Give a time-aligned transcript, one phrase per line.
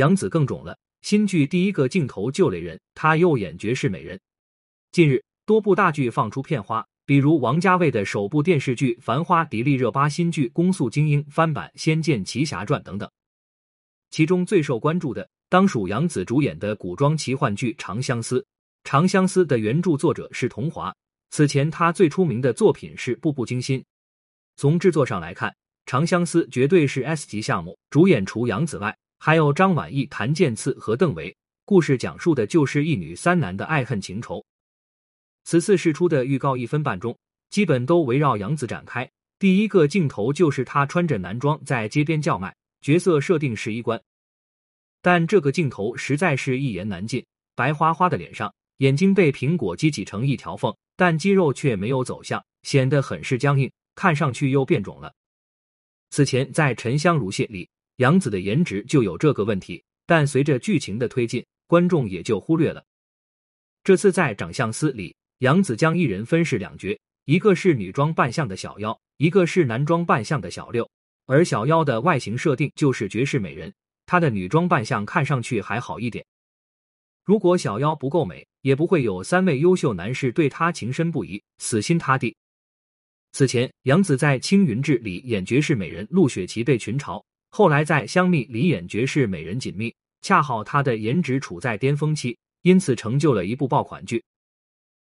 [0.00, 0.78] 杨紫更肿了。
[1.02, 4.18] 新剧第一个镜头就雷人，她又演绝世美人。
[4.92, 13.10] 近日，多部大剧放出片花，比如王家卫的首部电视剧《繁花》，迪丽热巴新剧《公诉精英》翻版《仙剑奇侠传》等等。
[14.10, 18.38] 其中最受关注的，当属杨紫主演的古装奇幻剧《长相思》。
[18.82, 20.94] 《长相思》的原著作者是桐华，
[21.28, 23.78] 此前他最出名的作品是《步步惊心》。
[24.56, 25.50] 从制作上来看，
[25.84, 27.78] 《长相思》绝对是 S 级项目。
[27.90, 31.36] 主演除杨紫外，还有张晚意、谭健次和邓为。
[31.66, 34.42] 故事讲述的就是一女三男的爱恨情仇。
[35.44, 37.14] 此次释出的预告一分半钟，
[37.50, 39.08] 基本都围绕杨紫展开。
[39.38, 44.00] 第一个镜头就是她穿着男装在街边叫卖，角色设定是衣冠，
[45.02, 47.22] 但这个镜头实在是一言难尽。
[47.54, 55.12] 白花花的脸上，眼睛被苹果肌挤成一条缝，但肌肉却没有走向，显得很是僵硬，看上去又变肿了。
[56.08, 57.68] 此前在《沉香如屑》里，
[58.00, 62.82] 杨紫的颜值就有这个问题，但随着剧情的推进，观众也就忽略了。
[63.84, 70.90] 这次在《长相思》里，杨紫将一人分饰两角，一个是女装扮相的小妖，一个是男装扮相的小六。
[71.26, 73.70] 而小妖的外形设定就是绝世美人，
[74.06, 76.24] 她的女装扮相看上去还好一点。
[77.22, 82.34] 如果小妖不够美，也不会有三位优秀男士对她情深不移、死心塌地。
[83.32, 94.22] 此前，杨紫在《青云志》里演绝世美人陆雪琪被群嘲，后来在《香蜜》里演绝世美人锦觅，恰好她的颜值处在巅峰期，因此成就了一部爆款剧。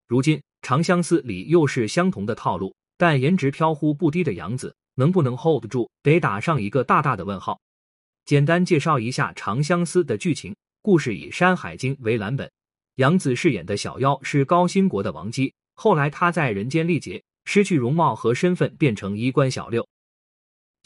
[0.07, 7.59] 如今《长相思》里又是相同的套路，但颜值飘忽不低的杨紫能不能 hold 住，得打上一个大大的问号。
[8.25, 12.51] 简单介绍一下《长相思》的剧情：故事以《山海经》为蓝本，
[12.95, 17.23] 杨紫饰演的小妖是高辛国的王姬，后来她在人间历劫。
[17.49, 19.87] 失去容貌和身份，变成衣冠小六。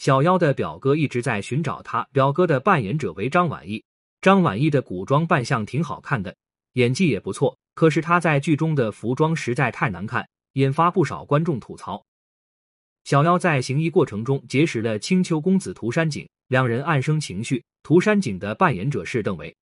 [0.02, 3.84] 小妖的表哥一直在寻找他，表哥的扮演者为张晚意。
[4.20, 6.34] 张晚意的古装扮相挺好看的，
[6.72, 7.56] 演技也不错。
[7.76, 12.04] 可是他在剧中的服装实在太难看，引发不少观众吐槽。
[13.04, 17.62] 小妖在行医过程中结识了青丘公子涂山璟，两人暗生情绪。
[17.84, 19.54] 涂山璟的扮演者是邓为。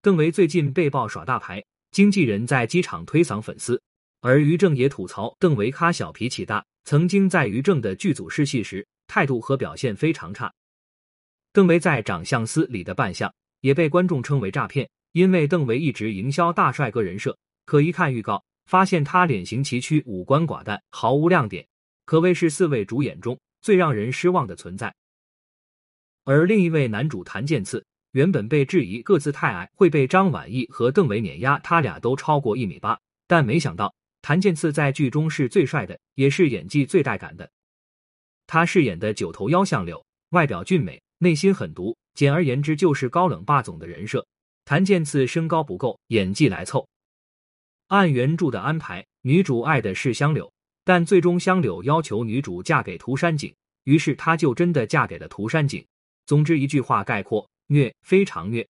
[0.00, 3.78] 邓为最近被曝耍大牌，经纪人在机场推搡粉丝。
[4.22, 10.50] 而于正也吐槽邓为咖小脾气大，曾经在于正的剧组试戏时，态度和表现非常差。
[11.52, 13.30] 邓为在《长相思》里的扮相
[13.60, 17.36] 也被观众称为诈骗，因为邓为一直营销大帅哥人设，
[17.66, 21.66] 可一看预告，发现他脸型崎岖、五官寡淡，毫无亮点，
[22.06, 24.94] 可谓是四位主演中最让人失望的存在。
[26.24, 33.94] 而另一位男主谭健次，原本被质疑个子太矮，会被张晚意和邓为碾压，他俩都超过一米八，但没想到。
[34.22, 37.50] 谭健次在剧中是最帅的，也是演技最带感的。
[38.52, 44.26] 他饰演的九头妖相柳，外表俊美，内心狠毒，简而言之就是高冷霸总的人设。
[44.66, 46.86] 谭健次身高不够，演技来凑。
[47.86, 50.52] 按原著的安排，女主爱的是香柳，
[50.84, 53.54] 但最终香柳要求女主嫁给涂山璟，
[53.84, 55.82] 于是她就真的嫁给了涂山璟。
[56.26, 58.68] 总之一句话概括：虐，非常虐。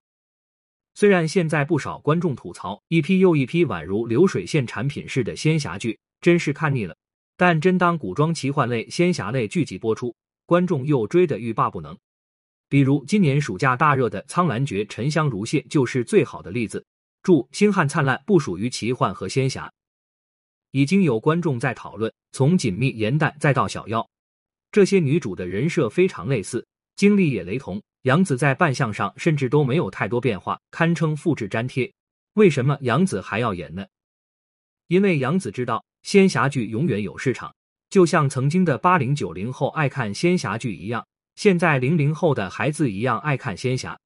[0.94, 6.96] 虽然现在不少观众吐槽一批又一批宛如流水线产品似的仙侠剧，真是看腻了。
[7.42, 10.14] 但真当古装奇幻类、仙侠类剧集播出，
[10.46, 11.98] 观众又追得欲罢不能。
[12.68, 16.86] 比如今年暑假大热的《苍兰诀》《沉香如屑》就是最好的例子。
[17.20, 19.68] 注：星汉灿烂不属于奇幻和仙侠。
[20.70, 24.08] 已经有观众在讨论，从锦觅、颜淡再到小妖，
[24.70, 26.64] 这些女主的人设非常类似，
[26.94, 27.82] 经历也雷同。
[28.02, 31.92] 杨紫在扮相上甚至都没有太多变化，堪称复制粘贴。
[32.34, 33.84] 为什么杨紫还要演呢？
[34.92, 37.50] 因为杨紫知道仙侠剧永远有市场，
[37.88, 41.02] 就像曾经的八零九零后爱看仙侠剧一样，
[41.34, 43.98] 现在零零后的孩子一样爱看仙侠。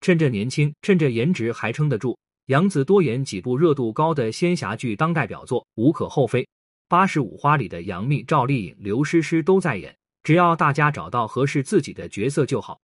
[0.00, 6.48] 趁着年轻，趁着颜值还撑得住，杨紫多演几部热度高的仙侠剧当代表作无可厚非。
[6.88, 12.80] 八十五花里的杨幂、赵丽颖、刘诗诗都在演，只要大家找到合适自己的角色就好。